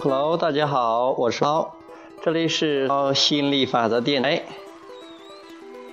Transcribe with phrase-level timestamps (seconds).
[0.00, 1.76] Hello，大家好，我是猫，
[2.24, 4.42] 这里是吸引力法则电台。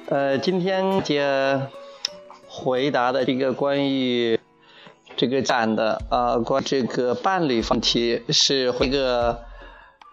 [0.08, 1.62] 呃，今天接
[2.60, 4.38] 回答的一个关于
[5.16, 9.40] 这个展的啊，关这个伴侣问题是一个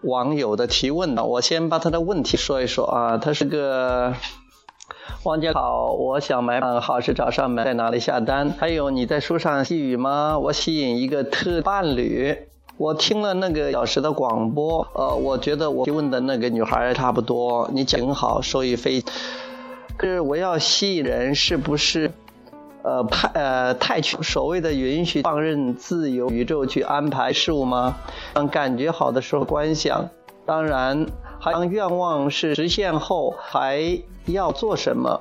[0.03, 1.25] 网友的提问的。
[1.25, 4.15] 我先把他的问题说一说啊，他是个
[5.25, 8.55] 王姐好，我想买房好是找上门，在哪里下单？
[8.59, 10.39] 还有你在书上寄语吗？
[10.39, 12.37] 我吸引一个特伴侣。
[12.79, 19.03] 我听了那个小时的广播，呃，我觉得我提问的那个女孩差不多，你讲好，收益非。
[19.97, 22.13] 可是我要吸引人，是不是，
[22.87, 27.97] 呃，太呃太去所谓的允许放任自由宇宙去安排事物吗？
[28.33, 30.09] 当感觉好的时候观想，
[30.45, 31.07] 当然，
[31.43, 35.21] 当愿望是实现后还要做什么？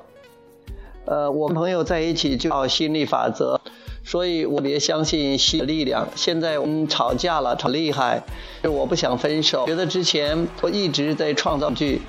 [1.06, 3.60] 呃，我朋友在一起就要心理法则。
[4.04, 6.06] 所以我别相信吸引力量。
[6.14, 8.22] 现在我们吵架了，吵厉害，
[8.62, 9.66] 我不想分手。
[9.66, 12.00] 觉得之前我一直在创造剧，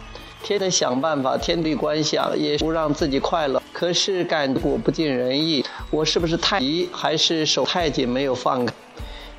[0.43, 3.61] 天天想办法，天地观想，也不让自己快乐。
[3.73, 8.73] 可是感果不尽人意，我是不是太急，还是手太紧没有放开？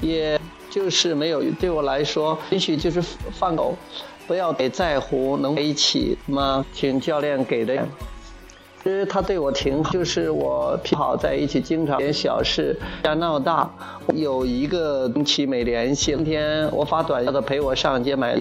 [0.00, 0.38] 也
[0.70, 3.74] 就是没有对我来说，也许就是放狗，
[4.26, 6.64] 不要给在乎，能在一起吗？
[6.72, 7.88] 请教练给的。
[8.88, 13.70] 其实他对我挺好，就是我好在一起，经常点小事家闹大。
[14.14, 18.40] 有一个星期没联系，今天我发短信他陪我上街买，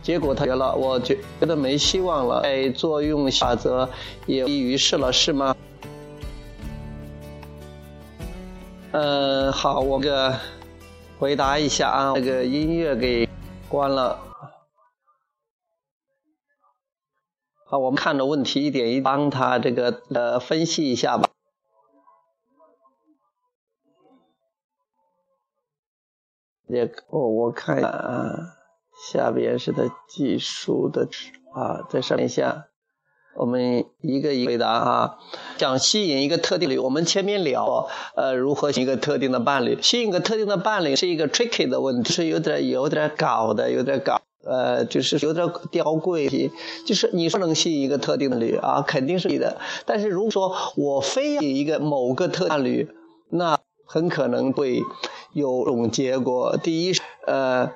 [0.00, 2.38] 结果他绝了，我觉觉得没希望了。
[2.44, 3.90] 哎，作用法则
[4.26, 5.56] 也于事了，是吗？
[8.92, 10.32] 嗯，好，我个
[11.18, 13.28] 回答一下啊，那个音乐给
[13.68, 14.16] 关了。
[17.70, 21.30] 好，我们看着问题一点一帮他这个呃分析一下吧。
[26.66, 28.34] 也我我看一下啊，
[29.08, 31.08] 下边是他技术的
[31.54, 32.66] 啊，在上面下，
[33.36, 35.18] 我们一个一个回答啊。
[35.56, 44.20] 想吸引一个特定的，我们前面聊呃如何一个特定的伴侣，吸引一个特定的伴侣是一个 tricky 的问题，是有点有点搞的，有点搞。
[44.44, 46.50] 呃，就是有点吊贵，
[46.86, 49.58] 就是你说能吸引一个特定的驴啊，肯定是你的。
[49.84, 52.88] 但是如果说我非要一个某个特定驴，
[53.28, 54.80] 那很可能会
[55.32, 56.56] 有种结果。
[56.62, 56.92] 第一，
[57.26, 57.70] 呃，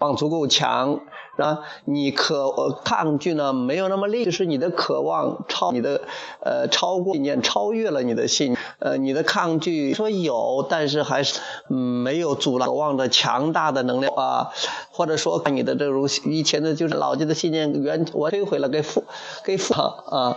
[0.00, 1.00] 望足够强。
[1.36, 3.54] 啊，你可抗拒呢？
[3.54, 6.02] 没有那么厉，就是你的渴望超你的，
[6.44, 11.40] 呃，超过信念，超越了你的信，呃，你的抗拒说有，但是还是
[11.70, 14.50] 嗯没有阻拦渴望的强大的能量啊，
[14.90, 19.04] 或者说把你的这种以前的就是老旧的信念原我摧毁了，给复
[19.42, 20.36] 给复啊，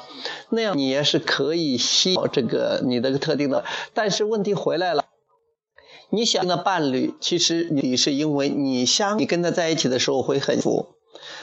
[0.52, 5.04] 那样你也是可以吸这个你的特定的，但是问题回来了。
[6.16, 10.86] 你想的伴侣，其实你是因为你相你跟他在一起的时候会很幸福，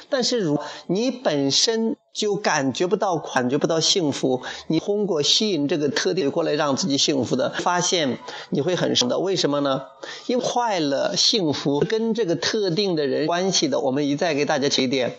[0.08, 8.18] 但是如你本身就感觉不到感觉不到幸福，你通过吸引这个特定过来让自己幸福的，发现
[8.50, 9.18] 你会很生的。
[9.18, 9.82] 为什么呢？
[10.28, 13.80] 因为快乐幸福跟这个特定的人关系的。
[13.80, 15.16] 我们一再给大家提点，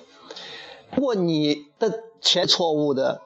[0.96, 1.92] 如果你的
[2.22, 3.20] 全错误的，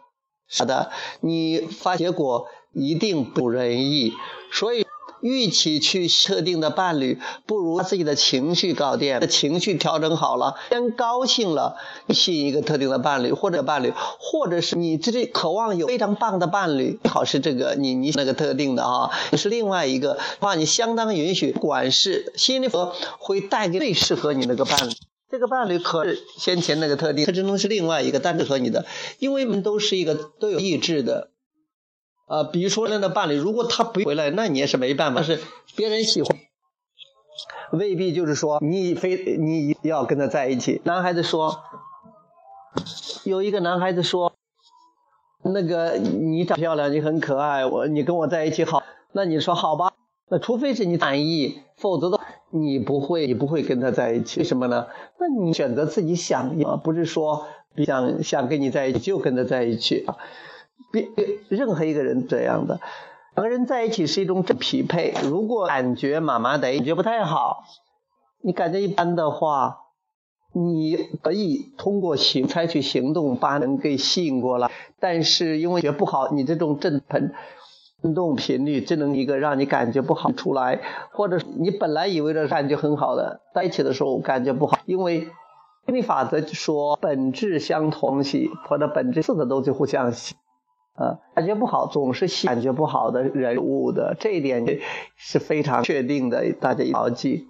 [0.47, 0.90] 是的，
[1.22, 4.12] 你发结果一定不仁义，
[4.52, 4.84] 所以。
[5.25, 11.78] 预期去特定的伴侣，不如把自己的情绪搞定，情绪调整好了，先高兴了，
[12.09, 24.94] 吸引一个特定的伴侣或者伴侣，或者是你自己渴望有非常棒的伴侣，最好是这个你你那个特定的啊，是另外一个话，你相当允许，管是心理和会带给最适合你那个伴侣，
[25.31, 28.85] 这个伴侣可是先前那个特定，它只能是另外一个单适合你的，
[29.18, 31.31] 因为我们都是一个都有意志的。
[32.25, 35.22] 啊，比如说那样的伴侣，如果他不回来，那你也是没办法。
[35.22, 35.40] 但是
[35.76, 36.38] 别人喜欢，
[37.72, 40.82] 未必就是说你非你要跟他在一起。
[40.85, 41.59] 男孩子说，
[43.26, 44.34] 有一个男孩子说，
[45.44, 48.82] 那个你长漂亮，你很可爱，我你跟我在一起好。
[49.11, 49.94] 那你说好吧？
[50.28, 54.40] 那除非是你满意，否则的你不会，你不会跟他在一起。
[54.40, 54.88] 为什么呢？
[55.20, 57.46] 那你选择自己想要，不是说
[57.85, 60.17] 想想跟你在一起就跟他在一起啊。
[60.91, 61.09] 别
[61.49, 62.79] 任何一个人这样的，
[63.35, 65.13] 两个人在一起是一种匹配。
[65.23, 67.63] 如果感觉麻麻的，感觉不太好，
[68.41, 69.77] 你感觉一般的话，
[70.53, 74.72] 你可以通过行采取行动把人给吸引过来。
[74.99, 77.33] 但是因为觉不好，你这种振盆
[78.01, 80.79] 振动频率，只能一个让你感觉不好出来，
[81.11, 85.27] 或者你本来以为的感觉很好的，在一起的时候感觉不好，因为
[85.85, 90.35] 心理法则说本质相同系或者本质四个东西互相吸，
[90.96, 94.66] 啊，感觉不好总是吸感觉不好的人物的，这一点
[95.18, 97.47] 是非常确定的，大家要记。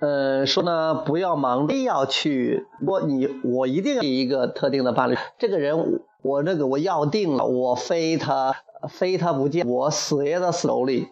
[0.00, 2.66] 嗯，说呢，不要忙，非要去。
[2.86, 8.54] 我你我一定要一个特定的伴侣，这个人我那个我要定了，我非他
[8.88, 11.08] 非他不见，我死也得死手里。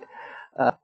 [0.57, 0.79] 呃，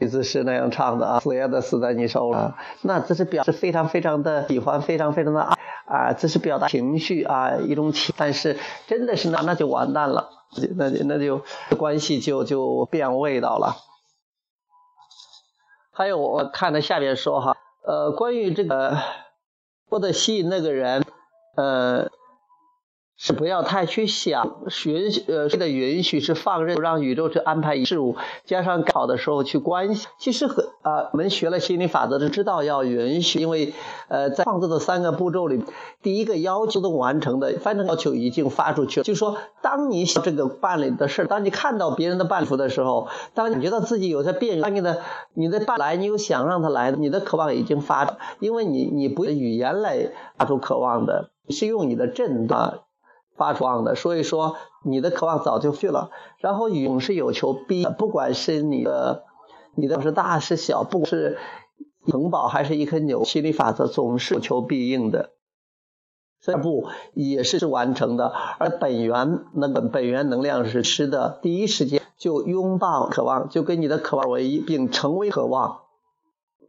[0.00, 2.38] 意思是那样唱的啊，死也得死在你手里。
[2.82, 8.14] 那这是表示非常非常的喜欢，非常非常的爱啊，这是表达情绪啊，一种情。
[8.18, 10.30] 但是真的是那那就完蛋了，
[10.76, 11.42] 那就那就
[11.76, 13.76] 关系就就变味道了。
[15.92, 18.98] 还有我看到下边说哈，呃，关于这个
[19.88, 21.04] 或者吸引那个人，
[21.56, 22.10] 呃。
[23.34, 30.06] 不要太去想，允呃的允许是放任，让宇宙去安排事物，加上好的时候去关系。
[30.18, 33.74] 其实和啊，我们学了心理法则，就知道要允许，因为
[34.08, 35.62] 呃，在创作的三个步骤里，
[36.02, 39.04] 第一个要求都完成的，反正要求已经发出去了。
[39.04, 45.02] 就说，当你想这个伴侣的事当你看到别人的伴侣的时候，当你觉得自己有些变，当你的
[45.34, 52.56] 你的伴来，你又想让他来，你的渴望已经发，因为你你不语言来发出渴望的，是用你的震动。
[53.36, 56.10] 发出的，所以说你的渴望早就去了。
[56.38, 59.24] 然后永是有求必，不管是你的
[59.74, 61.38] 你的是大是小，不管是
[62.06, 65.30] 城堡还是一颗纽，心理法则总是有求必应的。
[66.40, 75.80] 这步也是完成的，而本源那个本源能量是吃的，第一时间就拥抱渴望，就跟你的渴望为一，并成为渴望。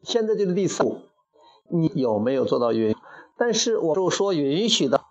[0.01, 0.99] 现在就是第四步，
[1.69, 2.95] 你有没有做到允？
[3.37, 5.01] 但是我就说允许的。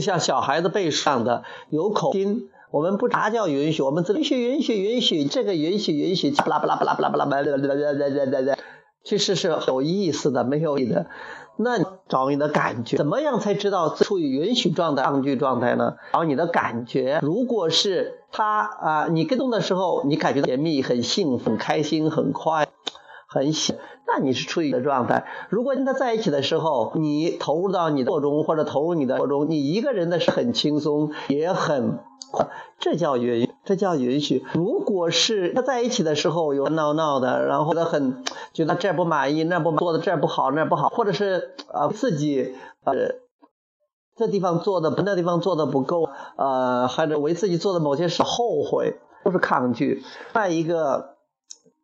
[0.00, 8.56] 像小孩子背上的有口音，我们不打叫允许，我们只允许允许允许这个允许允许，巴拉巴拉巴拉巴拉巴拉巴拉，
[9.04, 11.06] 其实是有意思的，没有意思。
[11.58, 15.94] 那找你的感觉，怎么样才知道处于允许状态、抗拒状态呢？
[16.12, 22.68] 找你的感觉，如果是他啊、你跟动的时候，你感觉甜蜜、很幸福、很开心、很快，
[23.28, 23.74] 很小，
[24.06, 25.26] 那你是处于的状态。
[25.48, 31.98] 如果跟他在一起的时候，你投入到你的作中，或者投入你的中，你一个人的是很轻松，也很，
[32.78, 34.44] 这叫允，这叫允许。
[34.54, 43.16] 如果是他在一起的时候有闹闹的，然后他很觉得这不满意，那不做的这不好，那不好，或者是啊自己呃
[44.14, 50.04] 这地方做的不，那地方做的不够，呃，或者为自己做的某些事后悔，都是抗拒。
[50.32, 51.15] 再一个。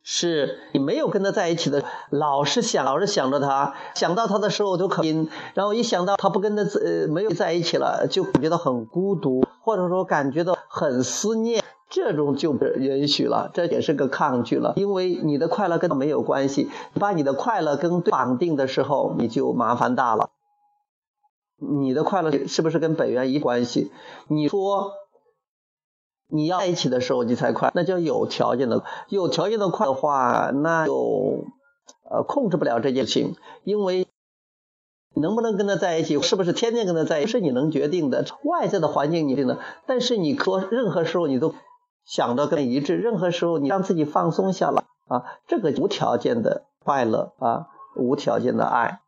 [0.04, 16.68] 是你没有跟他在一起的，老是想，老是想着他，想到他的时候都可心，然后一想到他不跟他呃没有在一起了，就感觉到很孤独，或者说感觉到很思念，这种就不允许了，这也是个抗拒了，因为你的快乐跟他没有关系，
[16.98, 20.30] 把你的快乐跟绑定的时候，你就麻烦大了。
[21.58, 23.92] 你的快乐是不是跟本源一关系？
[24.26, 25.01] 你说。
[26.34, 28.82] 你要在一起的时候，你才快，那叫有条件的。
[29.08, 31.44] 有条件的快的话，那就
[32.10, 34.08] 呃控制不了这件事情，因为
[35.14, 38.24] 能不能跟他在一起，是不是天天跟他在一起，不是你能决定的。
[38.44, 41.54] 外在的环境你定的，但是你说任何时候你都
[42.06, 49.00] 想到跟一致，任何时候你让自己放松下来啊，这个无条件的快乐啊，无条件的爱。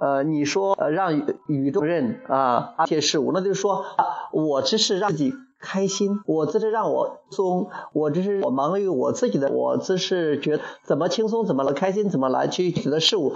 [0.00, 1.14] 呃，你说呃让
[1.46, 5.32] 宇宙认啊一切事物，那就是说啊我只是让自己。
[5.60, 13.34] 开心，我这是让我松，我这是我忙于我自己的，我这是觉得怎么轻松怎么了，开心怎么来去取得事物，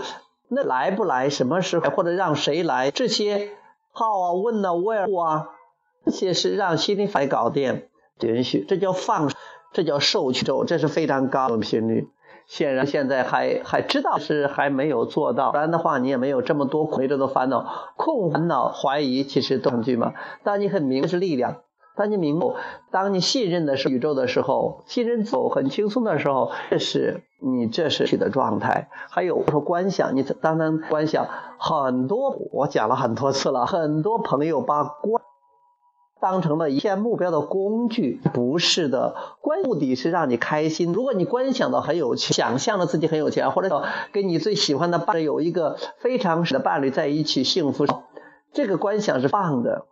[0.49, 3.50] 那来不来，什么时候或者让谁来，这些
[3.91, 5.49] 好啊问啊 where 啊，
[6.05, 7.88] 这些是让心灵法搞定，
[8.21, 9.31] 允许，这叫放，
[9.73, 12.09] 这叫受取咒，这是非常高的频率。
[12.47, 21.59] 显然现在还还知道是还没有做到，不然的话你也没有这么多没这么多烦恼，空烦恼怀疑其实恐惧嘛，但你很明是力量。
[21.95, 22.47] 当你明白，
[22.91, 28.89] 当你信任的是宇宙的时候，信任走很轻松的时候，这是你这是你的状态。
[29.11, 31.27] 还有说观想，你当当观想，
[31.59, 35.23] 很多我讲了很多次了，很多朋友把观
[36.19, 40.93] 当成了一片目标的工具，不是的，观目的是让你开心。
[40.93, 47.87] 如果你观想到很有钱，想象的自己很有钱，或者跟你最喜欢的伴侣有一个非常的伴侣在一起幸福，
[48.53, 49.87] 这个观想是棒的。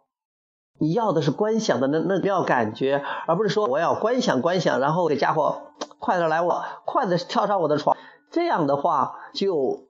[0.81, 5.61] 你要的是观想的那那要感觉，而不是说我要观想观想，然后这家伙
[5.99, 7.99] 快点来我快点跳上我的床，
[8.31, 9.81] 这样的话就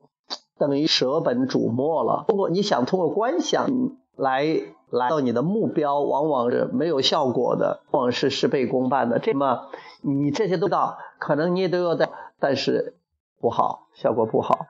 [0.58, 2.24] 等于舍本逐末了。
[2.26, 3.68] 如果你想通过观想
[4.16, 4.44] 来
[4.90, 9.20] 来到你的目标，往往是没有效果的，往往是事倍功半的。
[9.20, 9.68] 这么
[10.02, 12.96] 你这些都到，可能你也都要在，但是
[13.40, 14.66] 不好，效果不好。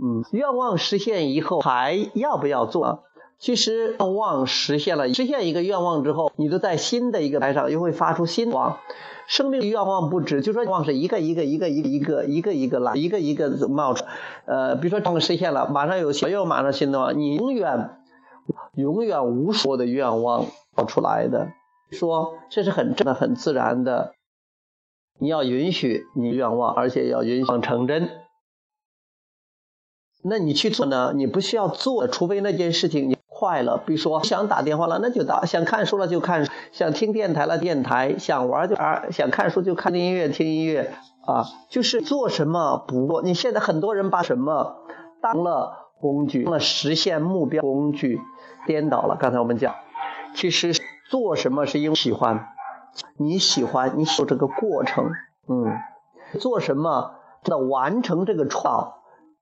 [0.00, 3.04] 嗯，愿望实现以后还要不要做？
[3.42, 8.78] 其实愿望实现了，实现一个愿望之后，你都在新的一个台上又会发出新望。
[9.26, 14.04] 生命愿望不止，就说望是一个一个一个一个一个一个一个来，一个一个冒出。
[14.46, 17.90] 呃，比如说望实现了，马上有又马上新的望，你永远
[18.74, 20.46] 永远无数的愿望
[20.76, 21.48] 冒出来的。
[21.90, 24.14] 说这是很正的、很自然的。
[25.18, 28.08] 你要允许你愿望，而且要允许成真。
[30.22, 31.12] 那你去做呢？
[31.16, 33.62] 你不需要做，除非那件事情你坏。
[33.62, 40.92] 了，比如说想打电话了，那就打；想看书了就看；想听电台了电台；想玩就玩；想看书就看音乐听音乐
[41.26, 41.44] 啊。
[41.68, 43.22] 就是做什么不做。
[43.22, 44.76] 你现在很多人把什么
[45.20, 48.20] 当了工具，当了实现目标工具，
[48.66, 49.16] 颠倒了。
[49.16, 49.74] 刚才我们讲，
[50.34, 50.72] 其实
[51.10, 52.46] 做什么是因为喜欢，
[53.18, 55.10] 你喜欢你喜欢这个过程，
[55.48, 58.92] 嗯，做什么的完成这个创。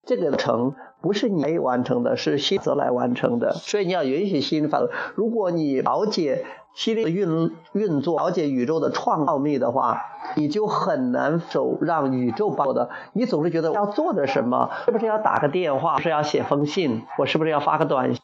[0.03, 3.53] 这个成不是你完成的，是心则来完成的。
[3.55, 4.91] 所以你要允许心法则。
[5.15, 10.03] 如果你了解心灵的运运作，了解宇宙的创造秘的话，
[10.37, 12.91] 你就很难走让宇宙帮的。
[13.13, 15.99] 你总是觉得要做点什么，是不是要打个电话？
[16.01, 17.03] 是要写封信？
[17.19, 18.23] 我是不是要发个短信？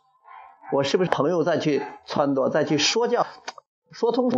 [0.73, 3.27] 我是不是朋友再去撺掇，再去说教，
[3.91, 4.31] 说通？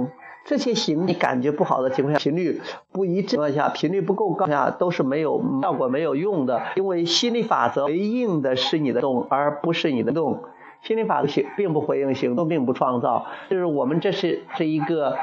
[0.48, 6.62] 这些行你感觉不好的情况下，频率不一致情况下，频率不够高下，都是没有效果、没有用的。
[6.74, 10.42] 因为心理法则回应的是你的动，而不是你的动。
[10.80, 13.26] 心理法则行并不回应行动，并不创造。
[13.50, 15.18] 就是我们这是这一个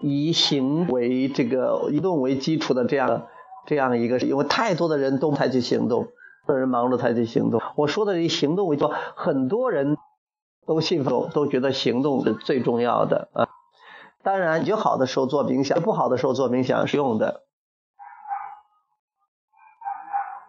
[0.00, 3.26] 以行为这个移动为基础的这样
[3.66, 6.08] 这样一个，因为太多的人都采取行动，
[6.46, 7.60] 多人忙着采取行动。
[7.76, 9.98] 我说的以行动为主，很多人
[10.66, 13.46] 都信奉，都觉得行动是最重要的啊。
[14.28, 17.44] 当然，有好的时候做冥想，不好的时候做冥想是用的。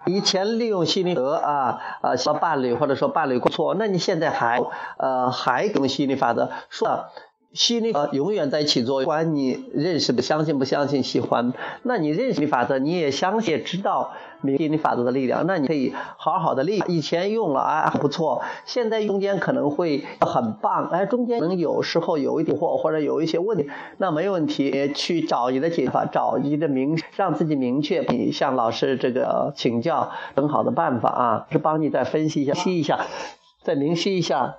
[0.06, 4.62] 以前利用心理法则啊啊，说伴侣或者说伴侣过错，那你现在还
[4.98, 7.06] 呃还用心理法则说？
[7.54, 11.54] 心理永远在起作用，不管你认识不相信不相信喜欢，
[11.84, 14.12] 那你认识心理法则，你也相信知道
[14.44, 16.84] 心理法则的力量，那你可以好好的利。
[16.88, 33.08] 以前用了啊不错，现在中间可能会很棒，哎中间能有时候有一点或或者有一些问题，那没问题，去找你的解法，找你的明，让自己明确，你向老师这个请教很好的办法啊，是帮你再分析一下，析一下，
[33.64, 34.56] 再明晰一下。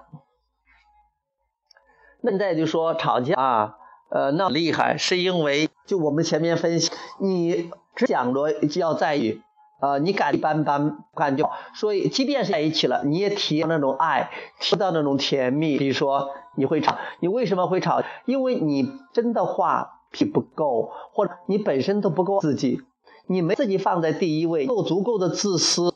[2.23, 3.77] 现在就说吵架啊，
[4.11, 9.41] 呃，那厉害，是因为就我们前面分析，你只想着要在意，
[9.81, 15.79] 呃，你感一般般，感觉，所以即便是在一起了，你也体验那种爱，体到那种甜蜜。
[15.79, 18.03] 比如说你会吵，你为什么会吵？
[18.27, 22.83] 因为你真的话题不够，或者你本身都不够自己，
[23.27, 25.95] 你没自己放在第一位，够足够的自私。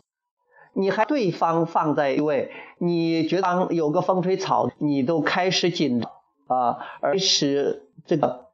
[0.77, 6.11] 你还对方放在一位，你觉得有个风吹草，你都开始紧张
[6.47, 8.47] 啊，而是这个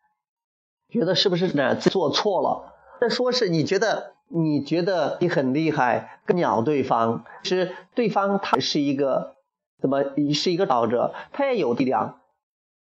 [0.89, 2.75] 觉得是不是哪做错了？
[3.01, 9.37] 再说是你觉得你觉得你很厉害，跟鸟对方，是对方他是一个
[9.81, 10.05] 怎么
[10.35, 12.21] 是一个导者，他也有力量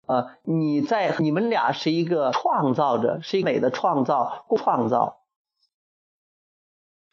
[0.07, 0.37] 啊。
[0.43, 5.19] 你在你们俩是一个创造者，是一个美的创造，创造。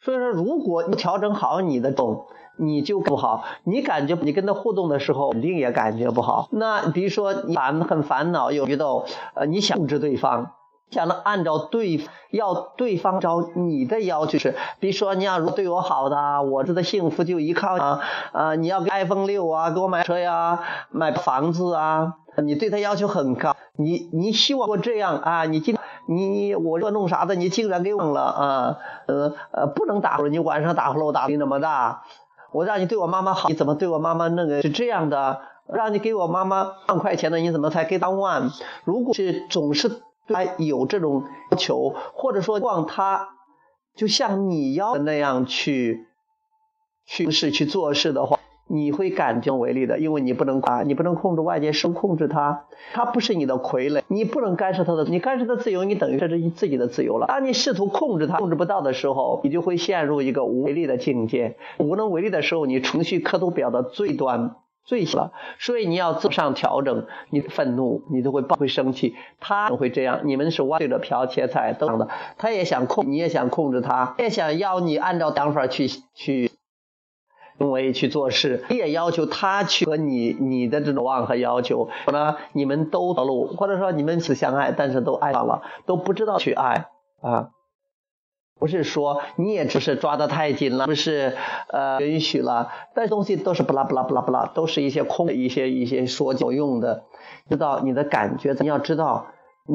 [0.03, 2.25] 所以说，如果你调整好你的动，
[2.57, 3.45] 你就不好。
[3.63, 6.49] 你感觉你跟他互动的时候，肯定也感觉不好。
[6.51, 10.51] 那比如说你烦很烦恼，有遇到呃，你想控制对方，
[10.91, 18.01] 想着按照对要对方照你的要求是，比如说你要如果对我好的，我这的幸福就依靠啊
[18.33, 20.59] 啊，你要给 iPhone 六啊，给我买车呀，
[20.91, 25.82] 买房子啊，你对他要求很高，你你希望我这样啊，你今天。
[26.07, 28.77] 你我这弄啥的，你竟然给忘了啊？
[29.07, 32.03] 呃呃，不能打呼噜，你晚上打呼噜打的那么大，
[32.51, 35.41] 我让你对我妈妈好，你怎么对我妈妈那个是这样的？
[35.65, 38.51] 让你给我妈妈万块钱的，你怎么才给当万？
[38.83, 43.29] 如果是总是他有这种要求，或者说望他
[43.95, 46.07] 就像你要的那样去
[47.05, 48.39] 去事去做事的话。
[48.73, 57.27] 你会感觉为力的，因为你不能管，你不能控制外界，是控制他，他不是你的傀儡，你不能干涉他的，你干涉他自由，你等于这是你自己的自由了。
[57.27, 61.55] 当你试图控制他，控制不到的时候，你就会陷入一个无为力的境界。
[61.77, 70.21] 无能为力的时候，你程序刻度表的最端最了，所以你要自上调整，你愤怒，你都会会生气，他会这样。
[70.23, 76.49] 你们是对着瓢切菜等等的，他也想控，你也想控制他，也想要你按照想法去去。
[77.57, 86.87] 行为去做事，你也要求他去和你你的这种望和要求，可能你们都走路，或者说你们只相爱，但是都爱上了，都不知道去爱
[87.21, 87.49] 啊。
[88.59, 91.35] 不是说你也只是抓得太紧了，不是
[91.67, 97.03] 呃允许了，但东西都是不拉不拉不拉不拉，都是一些空的一些一些说教用的。
[97.49, 99.27] 知道你的感觉，你要知道，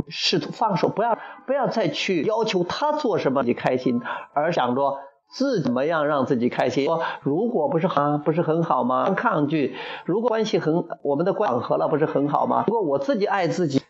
[0.09, 4.01] 试图放手，不要不要再去要求他做什么你开心，
[4.33, 4.97] 而想着
[5.31, 6.85] 自怎么样让自己开心。
[6.85, 9.11] 说如果不是很不是很好吗？
[9.11, 9.77] 抗拒。
[10.05, 12.65] 如果关系很我们的关系和了，不是很好吗？
[12.67, 13.83] 如果我自己爱自己。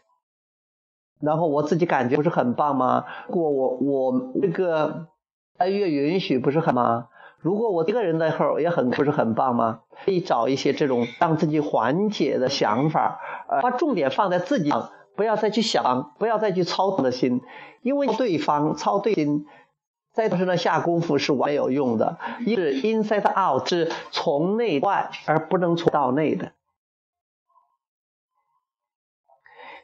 [1.21, 3.05] 然后我自己感觉不是很棒吗？
[3.29, 5.09] 如果我我这个
[5.57, 7.09] 爱越允许不是很吗？
[7.41, 9.81] 如果我一个人的时候也很不是很棒吗？
[10.05, 17.41] 可以找一些这种让自己缓解的想法，呃，把重点放在自己上，不要再去想，不要再去操的心，
[17.83, 19.47] 因为对方操对心，
[20.19, 26.51] 在身上下功夫是没有用的，一是 inside out 是从内外，而不能从到内的。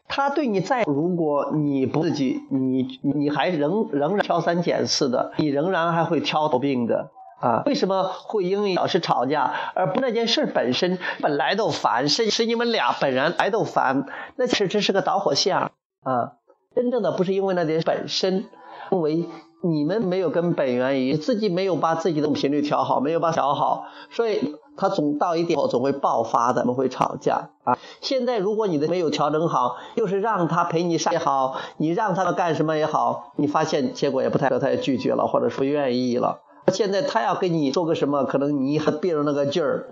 [0.09, 7.11] 他对你再，如果你不自己，你你还仍仍然挑三拣四的，你仍然还会挑毛病的
[7.41, 7.63] 啊？
[7.65, 15.57] 为什么会因为老是吵架，而不那件事本身本来都烦，是是你们俩本来来都烦，那其实这是个导火线
[16.03, 16.33] 啊！
[16.75, 18.49] 真正的不是因为那件本身，
[18.91, 19.29] 因为
[19.67, 24.57] 你们没有跟本源一，自己没有把自己的频率调好，没有把调好，所以。
[24.77, 27.79] 他总到一点后总会爆发的，我们会吵架啊。
[28.01, 36.41] 现在如果你的没有调整好，就是让他陪你上也好，你让他干什么也好，你发现结果也不太，他也拒绝了，或者不愿意了。
[36.73, 39.89] 现在他要跟你说个什么，可能你还憋着那个劲儿。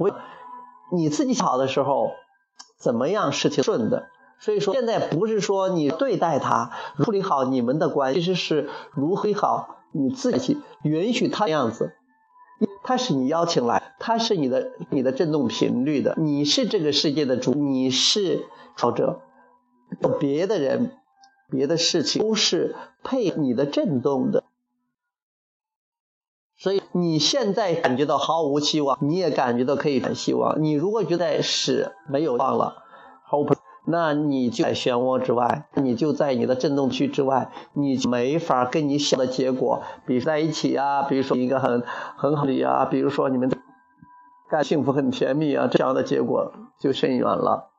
[0.93, 2.11] 你自己好的时候，
[2.77, 4.07] 怎么样事情顺的？
[4.43, 11.95] 所以说现在不是说你对待他，处理好你们的关系，其实是如何好你自己允许他的样子。
[12.83, 18.45] 他是你邀请来，他是你的你的振动频率的，你是这个世界的主，你是
[18.75, 19.21] 创者，
[20.19, 20.91] 别的人、
[21.49, 24.43] 别的事情都是配你的振动的。
[26.57, 30.61] 所以你现在感觉到毫无希望，你也感觉到可以很希望。
[30.61, 32.83] 你如果觉得是没有望了
[33.31, 33.62] ，hope。
[33.85, 41.83] 那你就在漩涡之外，你就在你的振动区之外，你没法跟你想的结果，比在一起啊，比如说一个很
[42.17, 43.51] 很好的呀，比如说你们
[44.49, 47.71] 干幸福很甜蜜啊，这样的结果就甚远了。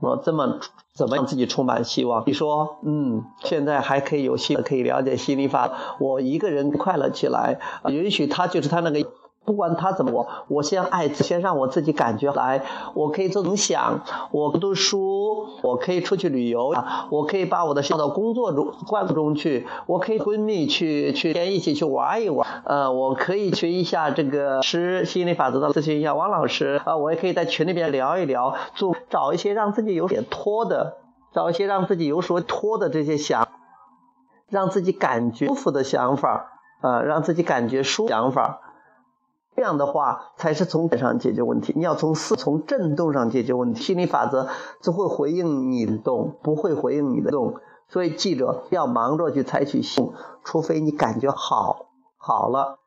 [0.00, 0.60] 我这么
[0.94, 2.24] 怎么让自己充满希望？
[2.26, 9.08] 你说，嗯，现在还可以有希望，可以了解心理法，我一个人快乐起来，允许他就是他那个。
[9.48, 12.62] 不管他怎么我，我先爱，先让我自己感觉来。
[12.92, 16.74] 我可以做冥想，我读书，我可以出去旅游，
[17.08, 19.66] 我可以把我的放到工作中、关注中去。
[19.86, 22.46] 我可以闺蜜去去天一起去玩一玩。
[22.66, 26.82] 呃，我可以学一下这个师心理法则的，咨询一下王老师。
[26.84, 30.98] 啊，我也可以在群里边聊一聊，做找一些让自己有点拖的，
[31.32, 33.48] 找一些让自己有所拖的这些想，
[34.50, 38.60] 让自己感觉舒服的想法，啊，让自己感觉舒服想法。
[39.58, 41.72] 这样的话才是从点上解决问题。
[41.74, 43.82] 你要从思从震动上解决问题。
[43.82, 44.48] 心理法则
[44.80, 47.56] 只会回应你的动，不会回应你的动。
[47.88, 52.78] 所以记着，要忙着去采取行动，除非你感觉好好了，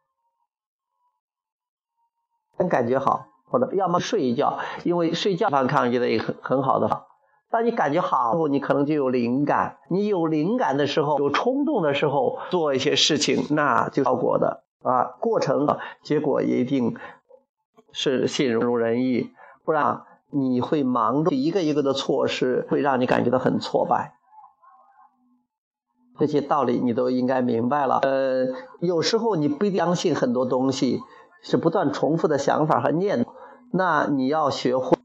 [2.58, 7.04] 先感觉好，或者要么睡一觉，因为睡觉反抗觉得也很很好的。
[7.50, 9.80] 当你感觉好后，你可能就有灵感。
[9.90, 14.64] 你有灵感的时候，有冲动的时候，做一些事情，那就效果的。
[14.84, 15.68] 啊，过程
[16.02, 16.98] 结果一定
[17.92, 19.30] 是信如人意，
[19.64, 24.16] 不然你会忙着一个一个的措施，会让你感觉到很挫败。
[26.18, 28.00] 这些道理你都应该明白了。
[28.00, 28.48] 呃，
[28.80, 31.00] 有时候你不相信很多东西，
[31.44, 33.34] 是不断重复的想法和念头，
[33.72, 34.98] 那你要学会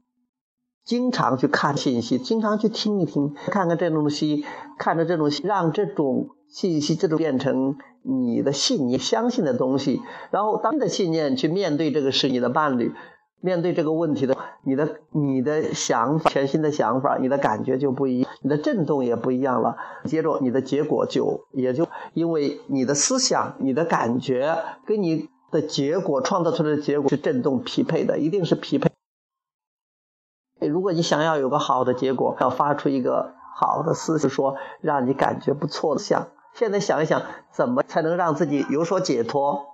[0.83, 4.43] 经常去看信息，经常去听一听，看看这东西，
[4.79, 6.29] 看着这种让这种。
[6.49, 12.93] 信息这种变成你的信念，相信的东西，然后当你的信念去面对这个是你的伴侣，
[13.41, 19.77] 面对这个问题的，你的你的想法，全新的想法，你的感觉就不一样，你的震动也不一样了。
[20.05, 28.89] 接着你的结果就也就因为你的思想、你的感觉跟你的结果创造出来的结果是震动匹配的，一定是匹配。
[30.67, 36.29] 如果你想要有个好的结果，要发出一个好的思想，说让你感觉不错的想。
[36.57, 39.67] 现在想一想，怎么才能让自己有所解脱，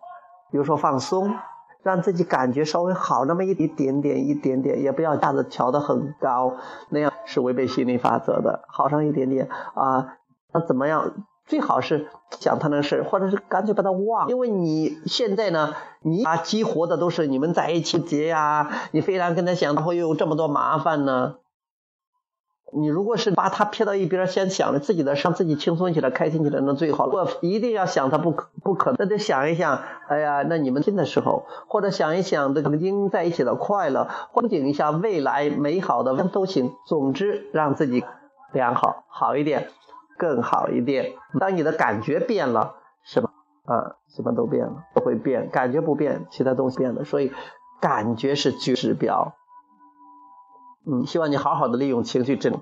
[0.52, 1.34] 有所放松，
[1.82, 6.58] 让自己感觉稍微好那么一点点、一点点，也不要一下子调得很高，
[6.90, 8.66] 那样是违背心理法则的。
[8.68, 10.18] 好上一点点啊，
[10.52, 11.14] 那怎么样
[11.46, 21.36] 最好是想他那事或者是干脆把他忘，因为你现在呢，你啊激活的都是你们在一起结呀，你非常跟他想，他会有这么多麻烦呢。
[22.76, 27.14] 你如果是把他撇到一边，先想着自己的，让自己轻松起来、开心起来，那最好了。
[27.14, 36.74] 我一定要想他不可不可，那得想一想，哎呀，那你们亲的时候，或者想一想这曾经在一起的快乐，憧憬一下未来美好的都行。
[36.88, 38.04] 总之，让自己
[38.52, 39.70] 良好好一点，
[40.18, 41.14] 更好一点。
[41.40, 43.30] 当你的感觉变了，是吧？
[43.66, 45.50] 啊，什么都变了，都会变。
[45.50, 47.04] 感觉不变，其他东西变了。
[47.04, 47.32] 所以，
[47.80, 49.34] 感觉是指标。
[50.86, 52.56] 嗯，希望你好好的利用情绪能，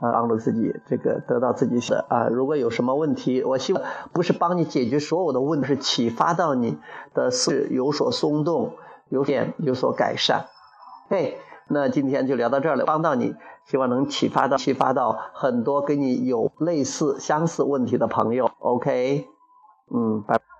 [0.00, 2.28] 啊，帮助自己这个得到自己的啊。
[2.28, 6.78] 如果有什么问题，我希望不是帮你解决所有的问题，是启发到你
[7.12, 8.76] 的思有所松动，
[9.08, 10.46] 有点有所改善。
[11.08, 18.48] 嘿，那今天就聊到这儿了，帮到你，希望能启发到启发到很多跟你有类似相似问题的朋友。
[18.60, 19.26] OK，
[19.92, 20.36] 嗯，拜。
[20.36, 20.59] smell